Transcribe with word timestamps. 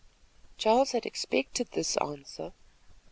Charles 0.57 0.93
had 0.93 1.05
expected 1.05 1.73
this 1.73 1.95
answer. 1.97 2.53